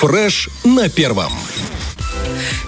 Фреш 0.00 0.50
на 0.64 0.90
первом. 0.90 1.32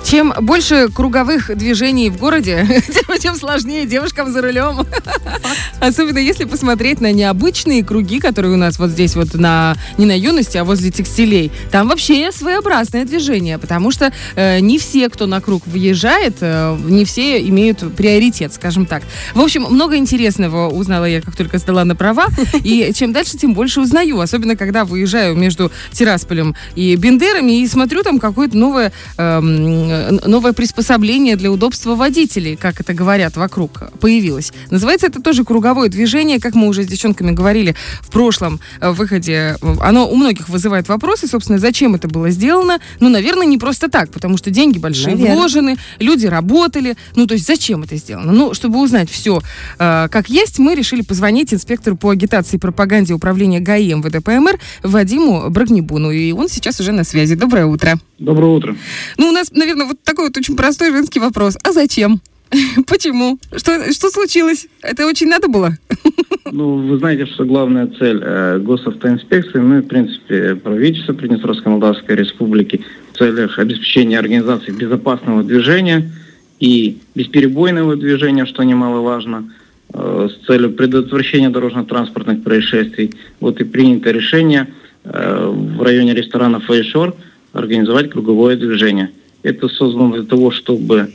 Чем 0.08 0.32
больше 0.40 0.88
круговых 0.88 1.54
движений 1.54 2.08
в 2.08 2.16
городе, 2.16 2.66
тем, 2.88 3.18
тем 3.18 3.36
сложнее 3.36 3.84
девушкам 3.84 4.32
за 4.32 4.40
рулем. 4.40 4.86
Особенно 5.80 6.16
если 6.16 6.44
посмотреть 6.44 7.02
на 7.02 7.12
необычные 7.12 7.84
круги, 7.84 8.18
которые 8.18 8.54
у 8.54 8.56
нас 8.56 8.78
вот 8.78 8.88
здесь 8.88 9.16
вот 9.16 9.34
на 9.34 9.76
не 9.98 10.06
на 10.06 10.16
юности, 10.16 10.56
а 10.56 10.64
возле 10.64 10.90
текстилей. 10.90 11.52
Там 11.70 11.88
вообще 11.88 12.32
своеобразное 12.32 13.04
движение, 13.04 13.58
потому 13.58 13.90
что 13.90 14.10
э, 14.34 14.60
не 14.60 14.78
все, 14.78 15.10
кто 15.10 15.26
на 15.26 15.42
круг 15.42 15.66
въезжает, 15.66 16.36
э, 16.40 16.78
не 16.86 17.04
все 17.04 17.46
имеют 17.46 17.94
приоритет, 17.94 18.54
скажем 18.54 18.86
так. 18.86 19.02
В 19.34 19.40
общем, 19.42 19.64
много 19.64 19.96
интересного 19.96 20.70
узнала 20.70 21.04
я, 21.04 21.20
как 21.20 21.36
только 21.36 21.58
сдала 21.58 21.84
на 21.84 21.94
права. 21.94 22.28
И 22.64 22.92
чем 22.96 23.12
дальше, 23.12 23.36
тем 23.36 23.52
больше 23.52 23.82
узнаю. 23.82 24.18
Особенно, 24.20 24.56
когда 24.56 24.86
выезжаю 24.86 25.36
между 25.36 25.70
Тирасполем 25.92 26.56
и 26.76 26.96
Бендерами 26.96 27.60
и 27.60 27.66
смотрю 27.66 28.02
там 28.02 28.18
какое-то 28.18 28.56
новое 28.56 28.90
эм, 29.18 29.97
новое 30.26 30.52
приспособление 30.52 31.36
для 31.36 31.50
удобства 31.50 31.94
водителей, 31.94 32.56
как 32.56 32.80
это 32.80 32.94
говорят 32.94 33.36
вокруг, 33.36 33.90
появилось. 34.00 34.52
Называется 34.70 35.06
это 35.06 35.20
тоже 35.20 35.44
круговое 35.44 35.88
движение, 35.88 36.40
как 36.40 36.54
мы 36.54 36.68
уже 36.68 36.82
с 36.82 36.86
девчонками 36.86 37.32
говорили 37.32 37.74
в 38.00 38.10
прошлом 38.10 38.60
э, 38.80 38.90
выходе. 38.90 39.56
Оно 39.80 40.08
у 40.08 40.16
многих 40.16 40.48
вызывает 40.48 40.88
вопросы, 40.88 41.26
собственно, 41.26 41.58
зачем 41.58 41.94
это 41.94 42.08
было 42.08 42.30
сделано. 42.30 42.78
Ну, 43.00 43.08
наверное, 43.08 43.46
не 43.46 43.58
просто 43.58 43.88
так, 43.88 44.10
потому 44.10 44.36
что 44.36 44.50
деньги 44.50 44.78
большие 44.78 45.14
наверное. 45.14 45.36
вложены, 45.36 45.76
люди 45.98 46.26
работали. 46.26 46.96
Ну, 47.16 47.26
то 47.26 47.34
есть 47.34 47.46
зачем 47.46 47.82
это 47.82 47.96
сделано? 47.96 48.32
Ну, 48.32 48.54
чтобы 48.54 48.80
узнать 48.80 49.10
все 49.10 49.40
э, 49.78 50.08
как 50.10 50.28
есть, 50.28 50.58
мы 50.58 50.74
решили 50.74 51.02
позвонить 51.02 51.52
инспектору 51.54 51.96
по 51.96 52.10
агитации 52.10 52.56
и 52.56 52.60
пропаганде 52.60 53.14
управления 53.14 53.60
ГАИ 53.60 53.94
МВД 53.94 54.24
ПМР 54.24 54.58
Вадиму 54.82 55.50
Брагнебуну. 55.50 56.10
И 56.10 56.32
он 56.32 56.48
сейчас 56.48 56.80
уже 56.80 56.92
на 56.92 57.04
связи. 57.04 57.34
Доброе 57.34 57.66
утро. 57.66 57.98
Доброе 58.18 58.52
утро. 58.52 58.76
Ну, 59.16 59.28
у 59.28 59.32
нас, 59.32 59.52
наверное, 59.52 59.86
вот 59.88 60.02
такой 60.04 60.26
вот 60.26 60.36
очень 60.36 60.56
простой 60.56 60.90
женский 60.90 61.20
вопрос. 61.20 61.56
А 61.64 61.72
зачем? 61.72 62.20
Почему? 62.86 63.38
Что, 63.56 63.92
что 63.92 64.10
случилось? 64.10 64.66
Это 64.82 65.06
очень 65.06 65.28
надо 65.28 65.48
было? 65.48 65.76
Ну, 66.50 66.78
вы 66.78 66.96
знаете, 66.96 67.26
что 67.26 67.44
главная 67.44 67.88
цель 67.88 68.22
э, 68.22 68.58
госавтоинспекции, 68.60 69.58
ну 69.58 69.78
и, 69.78 69.82
в 69.82 69.86
принципе, 69.86 70.54
правительства 70.54 71.12
Приднестровской 71.12 71.70
Молдавской 71.70 72.16
Республики 72.16 72.82
в 73.12 73.18
целях 73.18 73.58
обеспечения 73.58 74.18
организации 74.18 74.70
безопасного 74.70 75.42
движения 75.42 76.10
и 76.58 76.96
бесперебойного 77.14 77.96
движения, 77.96 78.46
что 78.46 78.62
немаловажно, 78.62 79.52
э, 79.92 80.28
с 80.32 80.46
целью 80.46 80.72
предотвращения 80.72 81.50
дорожно-транспортных 81.50 82.42
происшествий. 82.42 83.12
Вот 83.40 83.60
и 83.60 83.64
принято 83.64 84.10
решение 84.10 84.68
э, 85.04 85.52
в 85.52 85.82
районе 85.82 86.14
ресторана 86.14 86.60
«Фейшор» 86.60 87.14
организовать 87.52 88.08
круговое 88.08 88.56
движение. 88.56 89.10
Это 89.48 89.68
создано 89.68 90.12
для 90.12 90.24
того, 90.24 90.50
чтобы 90.50 91.08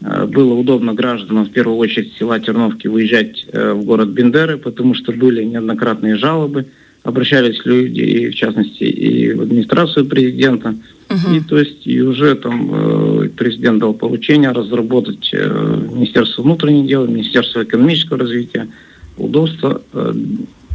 э, 0.00 0.26
было 0.26 0.54
удобно 0.54 0.94
гражданам, 0.94 1.44
в 1.44 1.50
первую 1.50 1.76
очередь 1.76 2.14
села 2.18 2.40
Терновки, 2.40 2.88
выезжать 2.88 3.46
э, 3.52 3.72
в 3.72 3.84
город 3.84 4.08
Бендеры, 4.08 4.56
потому 4.56 4.94
что 4.94 5.12
были 5.12 5.44
неоднократные 5.44 6.16
жалобы, 6.16 6.66
обращались 7.02 7.60
люди, 7.66 8.00
и, 8.00 8.30
в 8.30 8.34
частности, 8.34 8.84
и 8.84 9.34
в 9.34 9.42
администрацию 9.42 10.06
президента. 10.06 10.74
Uh-huh. 11.08 11.36
И 11.36 11.40
то 11.40 11.58
есть 11.58 11.86
и 11.86 12.00
уже 12.00 12.34
там 12.34 12.70
э, 12.72 13.28
президент 13.36 13.78
дал 13.80 13.92
поручение 13.92 14.52
разработать 14.52 15.30
Министерство 15.32 16.42
внутренних 16.42 16.86
дел, 16.88 17.06
Министерство 17.06 17.62
экономического 17.62 18.18
развития, 18.18 18.68
удобства 19.18 19.82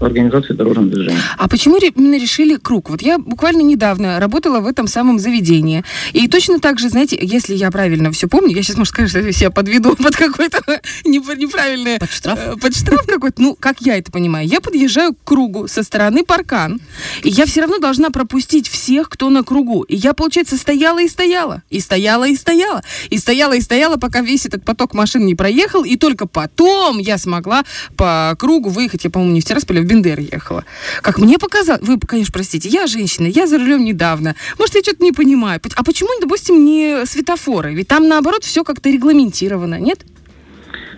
организации 0.06 0.54
дорожного 0.54 0.88
движения. 0.88 1.22
А 1.38 1.48
почему 1.48 1.78
именно 1.78 2.16
решили 2.16 2.56
круг? 2.56 2.90
Вот 2.90 3.02
я 3.02 3.18
буквально 3.18 3.62
недавно 3.62 4.20
работала 4.20 4.60
в 4.60 4.68
этом 4.68 4.88
самом 4.88 5.20
заведении. 5.20 5.84
И 6.14 6.28
точно 6.28 6.60
так 6.60 6.80
же, 6.80 6.90
знаете, 6.90 7.18
если 7.22 7.56
я 7.56 7.72
правильно 7.72 8.12
все 8.12 8.28
помню, 8.28 8.56
я 8.56 8.64
сейчас, 8.64 8.78
может, 8.78 8.94
сказать, 8.94 9.10
что 9.10 9.20
я 9.20 9.32
себя 9.32 9.52
подведу 9.52 9.96
под 10.02 10.16
какой-то 10.16 10.62
неправильный... 11.06 12.00
Под 12.00 12.12
штраф? 12.12 12.40
Э, 12.40 12.56
под 12.58 12.76
штраф 12.76 13.06
какой-то. 13.06 13.42
Ну, 13.42 13.56
как 13.60 13.82
я 13.82 13.98
это 13.98 14.12
понимаю. 14.12 14.48
Я 14.48 14.62
подъезжаю 14.62 15.14
к 15.14 15.24
кругу 15.24 15.68
со 15.68 15.84
стороны 15.84 16.24
паркан, 16.24 16.82
и 17.24 17.30
я 17.30 17.46
все 17.46 17.62
равно 17.62 17.80
должна 17.80 18.10
пропустить 18.10 18.68
всех, 18.68 19.10
кто 19.10 19.30
на 19.30 19.44
кругу. 19.44 19.84
И 19.84 19.96
я, 19.96 20.14
получается, 20.14 20.58
стояла 20.58 21.02
и 21.02 21.08
стояла. 21.08 21.64
И 21.70 21.80
стояла 21.80 22.28
и 22.28 22.36
стояла. 22.36 22.82
И 23.10 23.18
стояла 23.18 23.54
и 23.54 23.62
стояла, 23.62 23.98
пока 23.98 24.22
весь 24.22 24.46
этот 24.46 24.64
поток 24.64 24.94
машин 24.94 25.26
не 25.26 25.36
проехал. 25.36 25.84
И 25.84 25.96
только 25.98 26.28
потом 26.28 27.00
я 27.00 27.18
смогла 27.18 27.64
по 27.96 28.36
кругу 28.38 28.70
выехать. 28.70 29.04
Я, 29.04 29.10
по-моему, 29.10 29.34
не 29.34 29.42
в 29.42 29.46
Тирасполе, 29.46 29.82
а 29.82 29.84
в 29.84 29.91
Бендер 29.92 30.20
ехала. 30.20 30.64
Как 31.02 31.20
мне 31.20 31.38
показалось, 31.38 31.82
вы, 31.86 32.00
конечно, 32.00 32.32
простите, 32.32 32.70
я 32.70 32.88
женщина, 32.88 33.28
я 33.28 33.46
за 33.46 33.58
рулем 33.58 33.84
недавно. 33.84 34.36
Может, 34.58 34.76
я 34.76 34.82
что-то 34.82 35.04
не 35.04 35.12
понимаю. 35.12 35.60
А 35.76 35.84
почему, 35.84 36.10
допустим, 36.22 36.64
не 36.64 37.06
светофоры? 37.06 37.74
Ведь 37.74 37.90
там, 37.90 38.08
наоборот, 38.08 38.46
все 38.46 38.64
как-то 38.64 38.90
регламентировано, 38.90 39.80
нет? 39.80 40.06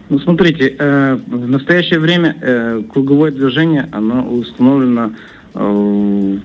Ну, 0.09 0.19
смотрите, 0.19 0.75
э, 0.77 1.15
в 1.25 1.47
настоящее 1.47 1.99
время 1.99 2.37
э, 2.39 2.83
круговое 2.91 3.31
движение, 3.31 3.89
оно 3.91 4.31
установлено 4.31 5.13
э, 5.55 6.37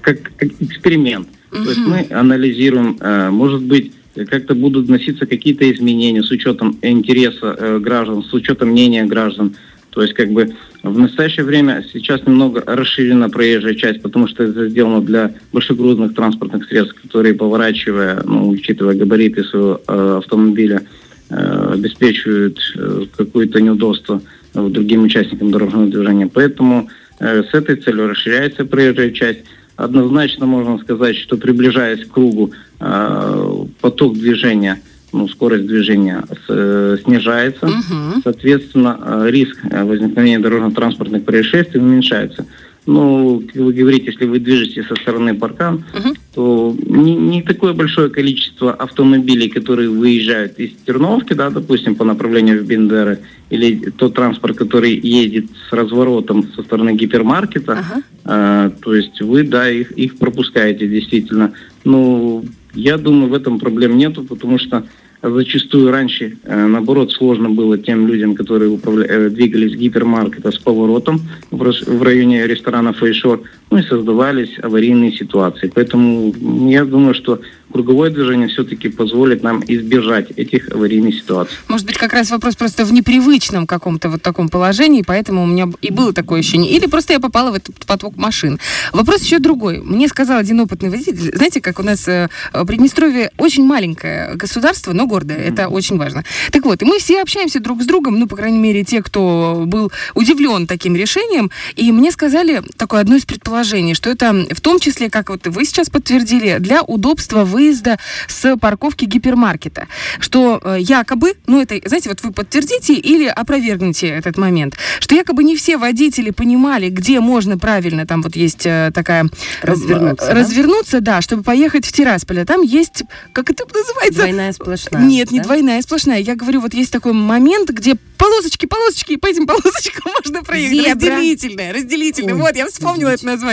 как, 0.00 0.16
как 0.36 0.48
эксперимент. 0.58 1.28
Угу. 1.52 1.62
То 1.62 1.70
есть 1.70 1.86
мы 1.86 2.06
анализируем, 2.10 2.96
э, 3.00 3.30
может 3.30 3.62
быть, 3.62 3.92
как-то 4.14 4.54
будут 4.54 4.86
вноситься 4.86 5.26
какие-то 5.26 5.70
изменения 5.70 6.22
с 6.22 6.30
учетом 6.30 6.76
интереса 6.82 7.54
э, 7.56 7.78
граждан, 7.78 8.24
с 8.24 8.32
учетом 8.32 8.70
мнения 8.70 9.04
граждан. 9.04 9.54
То 9.94 10.02
есть 10.02 10.14
как 10.14 10.30
бы 10.30 10.48
в 10.82 10.98
настоящее 10.98 11.46
время 11.46 11.84
сейчас 11.92 12.26
немного 12.26 12.62
расширена 12.66 13.30
проезжая 13.30 13.74
часть, 13.74 14.02
потому 14.02 14.26
что 14.26 14.42
это 14.42 14.68
сделано 14.68 15.00
для 15.00 15.32
большегрузных 15.52 16.14
транспортных 16.14 16.66
средств, 16.66 17.00
которые, 17.00 17.34
поворачивая, 17.34 18.20
ну, 18.24 18.48
учитывая 18.48 18.96
габариты 18.96 19.44
своего 19.44 19.80
э, 19.86 20.18
автомобиля, 20.18 20.82
э, 21.30 21.70
обеспечивают 21.74 22.58
э, 22.76 23.06
какое-то 23.16 23.60
неудобство 23.60 24.20
э, 24.54 24.68
другим 24.68 25.04
участникам 25.04 25.52
дорожного 25.52 25.86
движения. 25.86 26.26
Поэтому 26.26 26.88
э, 27.20 27.44
с 27.44 27.54
этой 27.54 27.76
целью 27.76 28.08
расширяется 28.08 28.64
проезжая 28.64 29.12
часть. 29.12 29.44
Однозначно 29.76 30.46
можно 30.46 30.78
сказать, 30.78 31.16
что 31.16 31.36
приближаясь 31.36 32.04
к 32.04 32.10
кругу, 32.10 32.50
э, 32.80 33.64
поток 33.80 34.14
движения– 34.14 34.80
ну, 35.14 35.28
скорость 35.28 35.66
движения 35.66 36.24
с, 36.46 37.00
снижается, 37.04 37.66
угу. 37.66 38.20
соответственно, 38.22 38.98
э, 39.00 39.30
риск 39.30 39.56
возникновения 39.62 40.40
дорожно-транспортных 40.40 41.24
происшествий 41.24 41.80
уменьшается. 41.80 42.44
Ну, 42.86 43.42
как 43.46 43.56
вы 43.56 43.72
говорите, 43.72 44.06
если 44.06 44.26
вы 44.26 44.38
движетесь 44.40 44.86
со 44.86 44.94
стороны 44.96 45.34
паркан, 45.34 45.84
угу. 45.94 46.14
то 46.34 46.76
не, 46.86 47.14
не 47.14 47.42
такое 47.42 47.72
большое 47.72 48.10
количество 48.10 48.74
автомобилей, 48.74 49.48
которые 49.48 49.88
выезжают 49.88 50.58
из 50.58 50.72
Терновки, 50.86 51.32
да, 51.32 51.48
допустим, 51.48 51.94
по 51.94 52.04
направлению 52.04 52.62
в 52.62 52.66
Бендеры, 52.66 53.20
или 53.48 53.90
тот 53.90 54.14
транспорт, 54.14 54.56
который 54.56 54.98
едет 54.98 55.46
с 55.68 55.72
разворотом 55.72 56.46
со 56.54 56.62
стороны 56.62 56.94
гипермаркета, 56.94 57.72
ага. 57.72 58.02
э, 58.24 58.70
то 58.82 58.94
есть 58.94 59.20
вы, 59.22 59.44
да, 59.44 59.70
их, 59.70 59.92
их 59.92 60.18
пропускаете 60.18 60.86
действительно. 60.86 61.52
Ну, 61.84 62.44
я 62.74 62.98
думаю, 62.98 63.30
в 63.30 63.34
этом 63.34 63.58
проблем 63.58 63.96
нету, 63.96 64.24
потому 64.24 64.58
что 64.58 64.84
зачастую 65.30 65.90
раньше, 65.90 66.36
э, 66.44 66.66
наоборот, 66.66 67.12
сложно 67.12 67.50
было 67.50 67.78
тем 67.78 68.06
людям, 68.06 68.34
которые 68.34 68.70
управля... 68.70 69.06
Э, 69.08 69.30
двигались 69.30 69.74
гипермаркета 69.74 70.50
с 70.50 70.58
поворотом 70.58 71.20
в 71.50 72.02
районе 72.02 72.46
ресторана 72.46 72.92
«Фейшор», 72.92 73.40
ну 73.74 73.80
и 73.80 73.82
создавались 73.82 74.56
аварийные 74.62 75.10
ситуации. 75.10 75.66
Поэтому 75.74 76.32
я 76.70 76.84
думаю, 76.84 77.12
что 77.12 77.40
круговое 77.72 78.10
движение 78.10 78.46
все-таки 78.46 78.88
позволит 78.88 79.42
нам 79.42 79.60
избежать 79.66 80.30
этих 80.36 80.70
аварийных 80.70 81.16
ситуаций. 81.16 81.56
Может 81.66 81.84
быть, 81.84 81.98
как 81.98 82.12
раз 82.12 82.30
вопрос 82.30 82.54
просто 82.54 82.84
в 82.84 82.92
непривычном 82.92 83.66
каком-то 83.66 84.10
вот 84.10 84.22
таком 84.22 84.48
положении, 84.48 85.02
поэтому 85.04 85.42
у 85.42 85.46
меня 85.46 85.68
и 85.82 85.90
было 85.90 86.12
такое 86.12 86.38
ощущение. 86.38 86.70
Или 86.70 86.86
просто 86.86 87.14
я 87.14 87.18
попала 87.18 87.50
в 87.50 87.54
этот 87.54 87.84
поток 87.84 88.16
машин. 88.16 88.60
Вопрос 88.92 89.22
еще 89.22 89.40
другой. 89.40 89.80
Мне 89.80 90.06
сказал 90.06 90.38
один 90.38 90.60
опытный 90.60 90.88
водитель, 90.88 91.34
знаете, 91.34 91.60
как 91.60 91.80
у 91.80 91.82
нас 91.82 92.06
э, 92.06 92.28
Приднестровье 92.64 93.32
очень 93.38 93.64
маленькое 93.64 94.36
государство, 94.36 94.92
но 94.92 95.08
гордое. 95.08 95.38
Mm-hmm. 95.38 95.52
Это 95.52 95.68
очень 95.68 95.98
важно. 95.98 96.22
Так 96.52 96.64
вот, 96.64 96.80
и 96.80 96.84
мы 96.84 97.00
все 97.00 97.20
общаемся 97.20 97.58
друг 97.58 97.82
с 97.82 97.86
другом, 97.86 98.20
ну, 98.20 98.28
по 98.28 98.36
крайней 98.36 98.58
мере, 98.58 98.84
те, 98.84 99.02
кто 99.02 99.64
был 99.66 99.90
удивлен 100.14 100.68
таким 100.68 100.94
решением, 100.94 101.50
и 101.74 101.90
мне 101.90 102.12
сказали 102.12 102.62
такое 102.76 103.00
одно 103.00 103.16
из 103.16 103.24
предположений, 103.24 103.63
что 103.94 104.10
это 104.10 104.46
в 104.50 104.60
том 104.60 104.78
числе, 104.78 105.10
как 105.10 105.30
вот 105.30 105.46
вы 105.46 105.64
сейчас 105.64 105.90
подтвердили, 105.90 106.58
для 106.58 106.82
удобства 106.82 107.44
вы 107.44 107.64
выезда 107.64 107.98
с 108.28 108.56
парковки 108.58 109.06
гипермаркета, 109.06 109.88
что 110.20 110.60
э, 110.62 110.76
якобы, 110.80 111.34
ну 111.46 111.60
это, 111.60 111.80
знаете, 111.86 112.10
вот 112.10 112.22
вы 112.22 112.32
подтвердите 112.32 112.94
или 112.94 113.26
опровергните 113.26 114.08
этот 114.08 114.36
момент, 114.36 114.76
что 115.00 115.14
якобы 115.14 115.44
не 115.44 115.56
все 115.56 115.78
водители 115.78 116.30
понимали, 116.30 116.90
где 116.90 117.20
можно 117.20 117.58
правильно, 117.58 118.06
там 118.06 118.22
вот 118.22 118.36
есть 118.36 118.66
э, 118.66 118.90
такая... 118.94 119.28
Развернуться, 119.62 120.34
Развернуться, 120.34 121.00
да? 121.00 121.14
да, 121.14 121.22
чтобы 121.22 121.42
поехать 121.42 121.86
в 121.86 121.92
Тирасполь. 121.92 122.40
А 122.40 122.44
там 122.44 122.62
есть, 122.62 123.04
как 123.32 123.50
это 123.50 123.64
называется? 123.72 124.20
Двойная 124.20 124.52
сплошная. 124.52 125.02
Нет, 125.02 125.28
да? 125.28 125.34
не 125.34 125.40
двойная 125.40 125.80
сплошная. 125.82 126.18
Я 126.18 126.34
говорю, 126.34 126.60
вот 126.60 126.74
есть 126.74 126.92
такой 126.92 127.12
момент, 127.12 127.70
где 127.70 127.96
полосочки, 128.18 128.66
полосочки, 128.66 129.12
и 129.12 129.16
по 129.16 129.26
этим 129.26 129.46
полосочкам 129.46 130.12
можно 130.24 130.42
проехать. 130.42 130.78
Зебра. 130.78 131.16
Разделительная, 131.16 131.72
разделительная. 131.72 132.34
Ой, 132.34 132.40
вот, 132.40 132.56
я 132.56 132.66
вспомнила 132.66 133.10
это 133.10 133.26
название. 133.26 133.43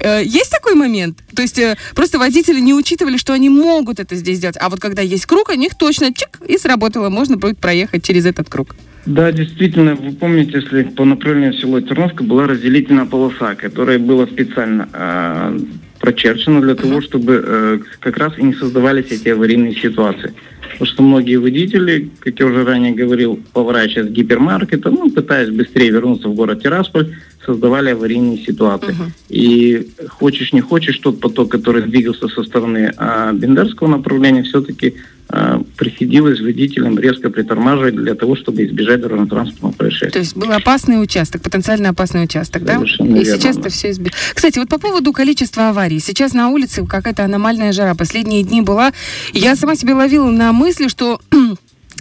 Э, 0.00 0.22
есть 0.24 0.50
такой 0.50 0.74
момент? 0.74 1.18
То 1.34 1.42
есть 1.42 1.58
э, 1.58 1.76
просто 1.94 2.18
водители 2.18 2.60
не 2.60 2.74
учитывали, 2.74 3.16
что 3.16 3.32
они 3.32 3.48
могут 3.48 4.00
это 4.00 4.16
здесь 4.16 4.38
сделать. 4.38 4.56
А 4.60 4.68
вот 4.68 4.80
когда 4.80 5.02
есть 5.02 5.26
круг, 5.26 5.48
у 5.50 5.54
них 5.54 5.74
точно 5.74 6.12
чик, 6.12 6.38
и 6.46 6.58
сработало. 6.58 7.08
Можно 7.10 7.36
будет 7.36 7.58
проехать 7.58 8.04
через 8.04 8.26
этот 8.26 8.48
круг. 8.48 8.76
Да, 9.04 9.32
действительно, 9.32 9.96
вы 9.96 10.12
помните, 10.12 10.60
если 10.60 10.84
по 10.84 11.04
направлению 11.04 11.54
село 11.54 11.80
Терновка 11.80 12.22
была 12.22 12.46
разделительная 12.46 13.04
полоса, 13.04 13.56
которая 13.56 13.98
была 13.98 14.26
специально 14.26 14.88
э, 14.92 15.58
прочерчена 16.02 16.60
для 16.60 16.74
того, 16.74 17.00
чтобы 17.00 17.42
э, 17.46 17.78
как 18.00 18.18
раз 18.18 18.36
и 18.36 18.42
не 18.42 18.54
создавались 18.54 19.12
эти 19.12 19.28
аварийные 19.28 19.74
ситуации. 19.74 20.34
Потому 20.72 20.86
что 20.86 21.02
многие 21.02 21.36
водители, 21.36 22.10
как 22.18 22.40
я 22.40 22.46
уже 22.46 22.64
ранее 22.64 22.92
говорил, 22.92 23.38
поворачивая 23.52 24.08
с 24.08 24.10
гипермаркета, 24.10 24.90
ну, 24.90 25.10
пытаясь 25.10 25.50
быстрее 25.50 25.90
вернуться 25.90 26.28
в 26.28 26.34
город 26.34 26.62
Тирасполь, 26.62 27.14
создавали 27.46 27.90
аварийные 27.90 28.38
ситуации. 28.38 28.90
Uh-huh. 28.90 29.10
И 29.28 29.88
хочешь 30.08 30.52
не 30.52 30.60
хочешь, 30.60 30.98
тот 30.98 31.20
поток, 31.20 31.50
который 31.50 31.82
двигался 31.82 32.28
со 32.28 32.42
стороны 32.42 32.92
а, 32.96 33.32
Бендерского 33.32 33.88
направления, 33.88 34.42
все-таки 34.42 34.94
а, 35.34 35.62
приходилось 35.78 36.40
водителям 36.40 36.98
резко 36.98 37.30
притормаживать 37.30 37.96
для 37.96 38.14
того, 38.14 38.36
чтобы 38.36 38.66
избежать 38.66 39.00
дорожно-транспортного 39.00 39.72
происшествия. 39.72 40.10
То 40.10 40.18
есть 40.18 40.36
был 40.36 40.52
опасный 40.52 41.02
участок, 41.02 41.40
потенциально 41.40 41.88
опасный 41.88 42.24
участок, 42.24 42.64
да? 42.64 42.74
Совершенно 42.74 43.16
И 43.16 43.24
сейчас 43.24 43.56
это 43.56 43.70
все 43.70 43.92
избежать. 43.92 44.14
Кстати, 44.34 44.58
вот 44.58 44.68
по 44.68 44.78
поводу 44.78 45.10
количества 45.14 45.70
аварий. 45.70 46.00
Сейчас 46.00 46.34
на 46.34 46.50
улице 46.50 46.84
какая-то 46.86 47.24
аномальная 47.24 47.72
жара. 47.72 47.94
Последние 47.94 48.42
дни 48.42 48.60
была. 48.60 48.92
Я 49.32 49.56
сама 49.56 49.74
себе 49.74 49.94
ловила 49.94 50.30
на 50.30 50.52
мысли, 50.52 50.88
что 50.88 51.18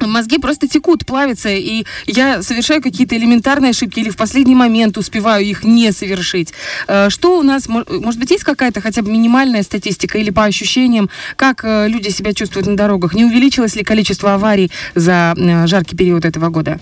мозги 0.02 0.38
просто 0.38 0.68
текут, 0.68 1.06
плавятся, 1.06 1.50
и 1.50 1.86
я 2.06 2.42
совершаю 2.42 2.82
какие-то 2.82 3.18
элементарные 3.18 3.72
ошибки 3.72 4.00
или 4.00 4.10
в 4.10 4.18
последний 4.18 4.56
момент 4.56 4.98
успеваю 4.98 5.46
их 5.46 5.64
не 5.64 5.92
совершить. 5.92 6.54
Э, 6.88 7.10
что 7.10 7.40
у 7.40 7.44
нас, 7.44 7.68
может 7.68 8.20
быть, 8.20 8.32
есть 8.32 8.44
какая-то 8.44 8.82
хотя 8.82 9.02
бы 9.02 9.12
минимальная 9.12 9.64
статистика 9.64 10.18
или 10.18 10.30
по 10.30 10.46
ощущениям, 10.46 11.10
как 11.36 11.64
э, 11.64 11.88
люди 11.88 12.10
себя 12.10 12.34
чувствуют 12.34 12.68
на 12.68 12.76
дорогах? 12.76 13.14
Не 13.14 13.26
увеличилось 13.26 13.76
ли 13.76 13.84
количество 13.84 14.34
аварий 14.34 14.72
за 14.96 15.34
жаркий 15.66 15.96
период 15.96 16.26
этого 16.26 16.50
года? 16.50 16.80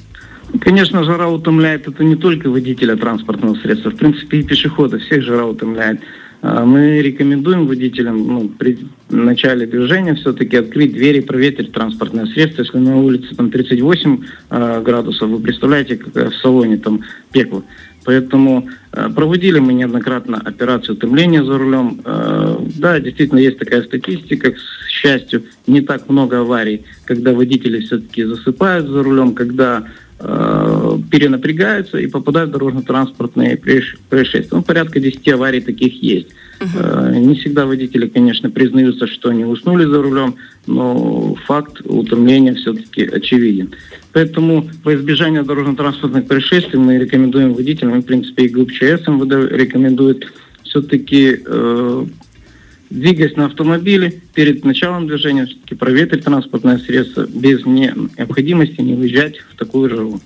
Конечно, 0.62 1.03
жара 1.03 1.27
утомляет. 1.27 1.88
Это 1.88 2.03
не 2.03 2.15
только 2.15 2.50
водителя 2.50 2.95
транспортного 2.95 3.55
средства. 3.55 3.91
В 3.91 3.95
принципе, 3.95 4.39
и 4.39 4.44
пешехода. 4.44 4.97
Всех 5.00 5.23
жара 5.23 5.45
утомляет. 5.45 6.01
А, 6.41 6.63
мы 6.63 7.01
рекомендуем 7.01 7.68
водителям 7.68 8.27
ну, 8.27 8.50
при 8.50 8.77
начале 9.09 9.65
движения 9.65 10.15
все-таки 10.15 10.56
открыть 10.57 10.94
двери, 10.94 11.19
проветрить 11.19 11.74
транспортное 11.74 12.27
средство. 12.27 12.62
Если 12.63 12.77
на 12.77 12.97
улице 12.97 13.36
там 13.36 13.51
38 13.51 14.24
э, 14.50 14.81
градусов, 14.81 15.30
вы 15.30 15.39
представляете, 15.39 15.97
как 15.97 16.31
в 16.31 16.36
салоне 16.38 16.77
там 16.77 17.01
пекло. 17.31 17.63
Поэтому 18.06 18.69
э, 18.94 19.09
проводили 19.09 19.59
мы 19.59 19.74
неоднократно 19.74 20.38
операцию 20.38 20.95
утомления 20.95 21.44
за 21.44 21.57
рулем. 21.57 22.00
Э, 22.06 22.57
да, 22.77 23.00
действительно 23.00 23.39
есть 23.39 23.59
такая 23.59 23.83
статистика, 23.83 24.51
к 24.51 24.57
счастью, 24.88 25.44
не 25.68 25.81
так 25.81 26.07
много 26.09 26.39
аварий, 26.39 26.83
когда 27.03 27.33
водители 27.33 27.81
все-таки 27.81 28.24
засыпают 28.24 28.88
за 28.88 29.03
рулем, 29.03 29.33
когда 29.33 29.83
Э, 30.21 30.98
перенапрягаются 31.10 31.98
и 31.98 32.07
попадают 32.07 32.50
в 32.50 32.54
дорожно-транспортные 32.54 33.56
происшествия. 33.56 34.48
Ну, 34.51 34.62
порядка 34.63 35.00
10 35.00 35.25
аварий 35.30 35.62
таких 35.62 36.04
есть. 36.04 36.27
Uh-huh. 36.60 37.18
Не 37.18 37.36
всегда 37.36 37.66
водители, 37.66 38.06
конечно, 38.07 38.50
признаются, 38.50 39.07
что 39.07 39.30
они 39.30 39.45
уснули 39.45 39.86
за 39.86 40.01
рулем, 40.01 40.36
но 40.68 41.36
факт 41.45 41.81
утомления 41.86 42.54
все-таки 42.56 43.04
очевиден. 43.04 43.69
Поэтому 44.12 44.69
во 44.83 44.94
избежание 44.94 45.44
дорожно-транспортных 45.44 46.27
происшествий 46.27 46.77
мы 46.77 46.98
рекомендуем 46.98 47.54
водителям, 47.54 48.01
в 48.01 48.06
принципе, 48.06 48.44
и 48.44 48.50
ГУПЧС 48.50 49.07
МВД 49.07 49.54
рекомендует 49.54 50.33
все-таки 50.63 51.39
э, 51.45 52.06
двигаясь 52.89 53.36
на 53.36 53.45
автомобиле, 53.45 54.21
перед 54.33 54.65
началом 54.65 55.07
движения 55.07 55.45
все-таки 55.45 55.75
проветрить 55.75 56.24
транспортное 56.24 56.77
средство 56.80 57.25
без 57.27 57.65
необходимости 57.65 58.81
не 58.81 58.95
выезжать 58.95 59.38
в 59.38 59.56
такую 59.56 59.89
жару. 59.89 60.19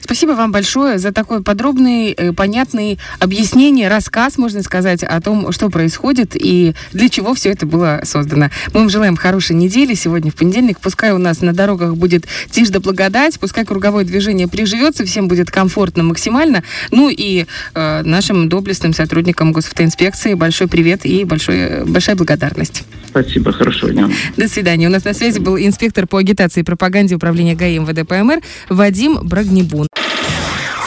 Спасибо 0.00 0.32
вам 0.32 0.52
большое 0.52 0.98
за 0.98 1.12
такой 1.12 1.42
подробный, 1.42 2.12
э, 2.12 2.32
понятный 2.32 2.98
объяснение, 3.18 3.88
рассказ, 3.88 4.38
можно 4.38 4.62
сказать, 4.62 5.02
о 5.02 5.20
том, 5.20 5.52
что 5.52 5.70
происходит 5.70 6.32
и 6.34 6.74
для 6.92 7.08
чего 7.08 7.34
все 7.34 7.50
это 7.50 7.66
было 7.66 8.00
создано. 8.04 8.50
Мы 8.72 8.80
вам 8.80 8.90
желаем 8.90 9.16
хорошей 9.16 9.56
недели 9.56 9.94
сегодня 9.94 10.30
в 10.30 10.34
понедельник. 10.34 10.80
Пускай 10.80 11.12
у 11.12 11.18
нас 11.18 11.40
на 11.40 11.52
дорогах 11.52 11.96
будет 11.96 12.26
тишь 12.50 12.68
да 12.70 12.80
благодать, 12.80 13.38
пускай 13.38 13.64
круговое 13.64 14.04
движение 14.04 14.48
приживется, 14.48 15.04
всем 15.04 15.28
будет 15.28 15.50
комфортно 15.50 16.02
максимально. 16.02 16.62
Ну 16.90 17.08
и 17.08 17.46
э, 17.74 18.02
нашим 18.02 18.48
доблестным 18.48 18.92
сотрудникам 18.92 19.52
госавтоинспекции 19.52 20.34
большой 20.34 20.68
привет 20.68 21.04
и 21.04 21.24
большой, 21.24 21.84
большая 21.84 22.16
благодарность. 22.16 22.84
Спасибо, 23.22 23.52
хорошего 23.52 23.92
дня. 23.92 24.08
До 24.36 24.48
свидания. 24.48 24.86
У 24.86 24.90
нас 24.90 25.04
на 25.04 25.12
связи 25.12 25.38
был 25.38 25.58
инспектор 25.58 26.06
по 26.06 26.18
агитации 26.18 26.60
и 26.60 26.62
пропаганде 26.62 27.16
управления 27.16 27.54
ГАИ 27.54 27.78
МВД 27.78 28.06
ПМР 28.06 28.40
Вадим 28.68 29.18
Брагнебун. 29.22 29.88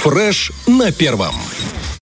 Фреш 0.02 0.52
на 0.68 0.92
первом. 0.92 1.36